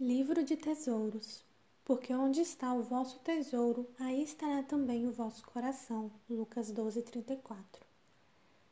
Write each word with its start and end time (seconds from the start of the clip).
Livro 0.00 0.44
de 0.44 0.56
Tesouros. 0.56 1.44
Porque 1.84 2.14
onde 2.14 2.40
está 2.40 2.72
o 2.72 2.84
vosso 2.84 3.18
tesouro, 3.18 3.84
aí 3.98 4.22
estará 4.22 4.62
também 4.62 5.08
o 5.08 5.10
vosso 5.10 5.44
coração. 5.44 6.08
Lucas 6.30 6.70
12, 6.70 7.02
34. 7.02 7.84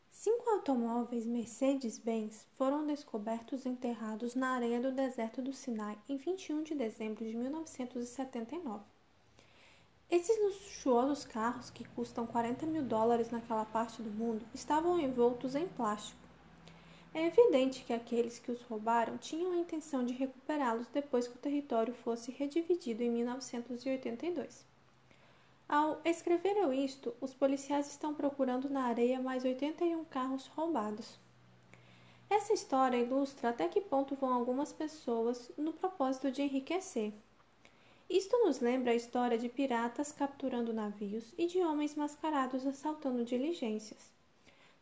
Cinco 0.08 0.48
automóveis 0.50 1.26
Mercedes-Benz 1.26 2.46
foram 2.56 2.86
descobertos 2.86 3.66
enterrados 3.66 4.36
na 4.36 4.50
areia 4.50 4.80
do 4.80 4.92
deserto 4.92 5.42
do 5.42 5.52
Sinai 5.52 5.98
em 6.08 6.16
21 6.16 6.62
de 6.62 6.76
dezembro 6.76 7.24
de 7.24 7.36
1979. 7.36 8.84
Esses 10.08 10.40
luxuosos 10.40 11.24
carros, 11.24 11.70
que 11.70 11.82
custam 11.88 12.24
40 12.24 12.66
mil 12.66 12.84
dólares 12.84 13.32
naquela 13.32 13.64
parte 13.64 14.00
do 14.00 14.10
mundo, 14.10 14.46
estavam 14.54 15.00
envoltos 15.00 15.56
em 15.56 15.66
plástico. 15.66 16.25
É 17.16 17.24
evidente 17.28 17.82
que 17.82 17.94
aqueles 17.94 18.38
que 18.38 18.52
os 18.52 18.60
roubaram 18.60 19.16
tinham 19.16 19.52
a 19.52 19.56
intenção 19.56 20.04
de 20.04 20.12
recuperá-los 20.12 20.86
depois 20.88 21.26
que 21.26 21.34
o 21.34 21.40
território 21.40 21.94
fosse 21.94 22.30
redividido 22.30 23.02
em 23.02 23.10
1982. 23.10 24.66
Ao 25.66 25.98
escrever 26.04 26.58
eu 26.58 26.74
isto, 26.74 27.16
os 27.18 27.32
policiais 27.32 27.90
estão 27.90 28.12
procurando 28.12 28.68
na 28.68 28.82
areia 28.82 29.18
mais 29.18 29.46
81 29.46 30.04
carros 30.04 30.46
roubados. 30.48 31.18
Essa 32.28 32.52
história 32.52 32.98
ilustra 32.98 33.48
até 33.48 33.66
que 33.66 33.80
ponto 33.80 34.14
vão 34.14 34.34
algumas 34.34 34.70
pessoas 34.70 35.50
no 35.56 35.72
propósito 35.72 36.30
de 36.30 36.42
enriquecer. 36.42 37.14
Isto 38.10 38.36
nos 38.44 38.60
lembra 38.60 38.92
a 38.92 38.94
história 38.94 39.38
de 39.38 39.48
piratas 39.48 40.12
capturando 40.12 40.70
navios 40.70 41.32
e 41.38 41.46
de 41.46 41.60
homens 41.60 41.94
mascarados 41.94 42.66
assaltando 42.66 43.24
diligências. 43.24 44.15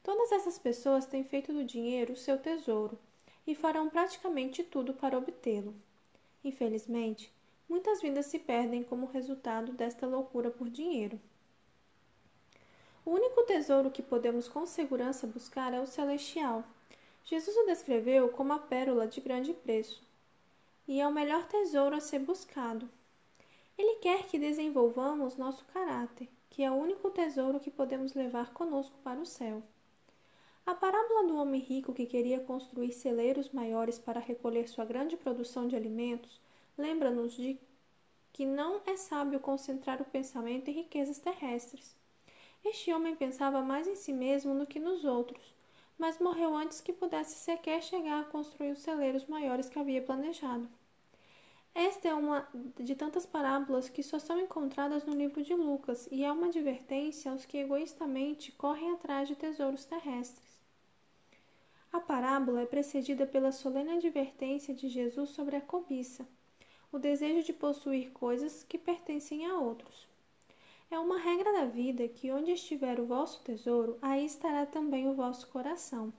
Todas 0.04 0.30
essas 0.32 0.58
pessoas 0.58 1.06
têm 1.06 1.24
feito 1.24 1.50
do 1.50 1.64
dinheiro 1.64 2.14
seu 2.14 2.38
tesouro 2.38 2.98
e 3.46 3.54
farão 3.54 3.88
praticamente 3.88 4.62
tudo 4.62 4.92
para 4.92 5.16
obtê-lo. 5.16 5.74
Infelizmente, 6.44 7.32
muitas 7.66 8.02
vidas 8.02 8.26
se 8.26 8.38
perdem 8.38 8.84
como 8.84 9.06
resultado 9.06 9.72
desta 9.72 10.06
loucura 10.06 10.50
por 10.50 10.68
dinheiro. 10.68 11.18
O 13.02 13.12
único 13.12 13.44
tesouro 13.44 13.90
que 13.90 14.02
podemos 14.02 14.46
com 14.46 14.66
segurança 14.66 15.26
buscar 15.26 15.72
é 15.72 15.80
o 15.80 15.86
celestial. 15.86 16.62
Jesus 17.24 17.56
o 17.56 17.64
descreveu 17.64 18.28
como 18.28 18.52
a 18.52 18.58
pérola 18.58 19.06
de 19.06 19.22
grande 19.22 19.54
preço, 19.54 20.02
e 20.86 21.00
é 21.00 21.08
o 21.08 21.12
melhor 21.12 21.46
tesouro 21.46 21.96
a 21.96 22.00
ser 22.00 22.18
buscado. 22.18 22.86
Ele 23.78 23.96
quer 24.00 24.26
que 24.26 24.38
desenvolvamos 24.38 25.36
nosso 25.36 25.64
caráter, 25.72 26.28
que 26.50 26.62
é 26.62 26.70
o 26.70 26.74
único 26.74 27.10
tesouro 27.10 27.58
que 27.58 27.70
podemos 27.70 28.12
levar 28.12 28.52
conosco 28.52 28.96
para 29.02 29.18
o 29.18 29.24
céu. 29.24 29.62
A 30.66 30.74
parábola 30.74 31.28
do 31.28 31.36
homem 31.36 31.60
rico 31.60 31.92
que 31.92 32.06
queria 32.06 32.40
construir 32.40 32.90
celeiros 32.90 33.50
maiores 33.50 33.98
para 33.98 34.18
recolher 34.18 34.66
sua 34.66 34.86
grande 34.86 35.14
produção 35.14 35.68
de 35.68 35.76
alimentos 35.76 36.40
lembra-nos 36.76 37.34
de 37.34 37.58
que 38.32 38.46
não 38.46 38.80
é 38.86 38.96
sábio 38.96 39.38
concentrar 39.38 40.00
o 40.00 40.06
pensamento 40.06 40.70
em 40.70 40.72
riquezas 40.72 41.18
terrestres. 41.18 41.94
Este 42.64 42.90
homem 42.94 43.14
pensava 43.14 43.60
mais 43.60 43.86
em 43.86 43.94
si 43.94 44.10
mesmo 44.10 44.58
do 44.58 44.66
que 44.66 44.80
nos 44.80 45.04
outros, 45.04 45.54
mas 45.98 46.18
morreu 46.18 46.56
antes 46.56 46.80
que 46.80 46.94
pudesse 46.94 47.36
sequer 47.36 47.82
chegar 47.82 48.22
a 48.22 48.24
construir 48.24 48.72
os 48.72 48.80
celeiros 48.80 49.26
maiores 49.26 49.68
que 49.68 49.78
havia 49.78 50.00
planejado. 50.00 50.66
Esta 51.74 52.08
é 52.08 52.14
uma 52.14 52.48
de 52.80 52.94
tantas 52.94 53.26
parábolas 53.26 53.90
que 53.90 54.02
só 54.02 54.18
são 54.18 54.40
encontradas 54.40 55.04
no 55.04 55.14
livro 55.14 55.42
de 55.42 55.54
Lucas 55.54 56.08
e 56.10 56.24
é 56.24 56.32
uma 56.32 56.46
advertência 56.46 57.30
aos 57.30 57.44
que 57.44 57.58
egoístamente 57.58 58.50
correm 58.52 58.92
atrás 58.92 59.28
de 59.28 59.36
tesouros 59.36 59.84
terrestres. 59.84 60.53
A 61.94 62.00
parábola 62.00 62.62
é 62.62 62.66
precedida 62.66 63.24
pela 63.24 63.52
solene 63.52 63.92
advertência 63.92 64.74
de 64.74 64.88
Jesus 64.88 65.30
sobre 65.30 65.54
a 65.54 65.60
cobiça, 65.60 66.26
o 66.90 66.98
desejo 66.98 67.46
de 67.46 67.52
possuir 67.52 68.10
coisas 68.10 68.64
que 68.64 68.76
pertencem 68.76 69.46
a 69.46 69.56
outros. 69.60 70.08
É 70.90 70.98
uma 70.98 71.20
regra 71.20 71.52
da 71.52 71.66
vida 71.66 72.08
que 72.08 72.32
onde 72.32 72.50
estiver 72.50 72.98
o 72.98 73.06
vosso 73.06 73.40
tesouro, 73.44 73.96
aí 74.02 74.26
estará 74.26 74.66
também 74.66 75.08
o 75.08 75.14
vosso 75.14 75.46
coração. 75.46 76.12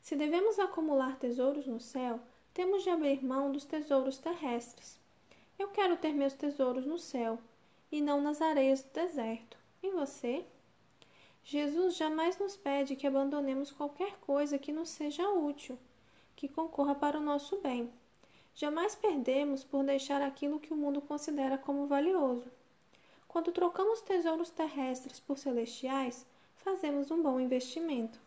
Se 0.00 0.16
devemos 0.16 0.58
acumular 0.58 1.20
tesouros 1.20 1.68
no 1.68 1.78
céu, 1.78 2.18
temos 2.52 2.82
de 2.82 2.90
abrir 2.90 3.24
mão 3.24 3.52
dos 3.52 3.64
tesouros 3.64 4.18
terrestres. 4.18 4.98
Eu 5.56 5.68
quero 5.68 5.96
ter 5.96 6.12
meus 6.12 6.32
tesouros 6.32 6.84
no 6.84 6.98
céu 6.98 7.38
e 7.92 8.02
não 8.02 8.20
nas 8.20 8.42
areias 8.42 8.82
do 8.82 8.90
deserto. 8.90 9.56
E 9.80 9.90
você? 9.92 10.44
Jesus 11.44 11.96
jamais 11.96 12.38
nos 12.38 12.56
pede 12.56 12.94
que 12.94 13.06
abandonemos 13.06 13.72
qualquer 13.72 14.16
coisa 14.20 14.58
que 14.58 14.72
nos 14.72 14.88
seja 14.88 15.28
útil, 15.28 15.76
que 16.36 16.48
concorra 16.48 16.94
para 16.94 17.18
o 17.18 17.22
nosso 17.22 17.58
bem. 17.58 17.92
Jamais 18.54 18.94
perdemos 18.94 19.64
por 19.64 19.84
deixar 19.84 20.22
aquilo 20.22 20.60
que 20.60 20.72
o 20.72 20.76
mundo 20.76 21.00
considera 21.00 21.58
como 21.58 21.86
valioso. 21.86 22.50
Quando 23.26 23.50
trocamos 23.50 24.02
tesouros 24.02 24.50
terrestres 24.50 25.18
por 25.18 25.38
celestiais, 25.38 26.26
fazemos 26.56 27.10
um 27.10 27.22
bom 27.22 27.40
investimento. 27.40 28.20